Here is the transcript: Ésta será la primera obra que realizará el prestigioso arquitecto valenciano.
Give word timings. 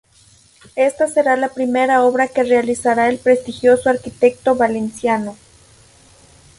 Ésta 0.77 1.05
será 1.05 1.35
la 1.37 1.49
primera 1.49 2.01
obra 2.03 2.27
que 2.27 2.41
realizará 2.41 3.07
el 3.07 3.19
prestigioso 3.19 3.87
arquitecto 3.87 4.55
valenciano. 4.55 5.35